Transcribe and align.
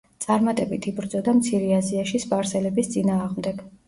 წარმატებით 0.23 0.85
იბრძოდა 0.91 1.35
მცირე 1.39 1.67
აზიაში 1.79 2.21
სპარსელების 2.23 2.91
წინააღმდეგ. 2.97 3.61